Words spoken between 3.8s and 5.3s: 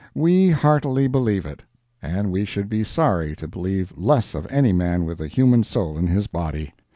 less of any man with a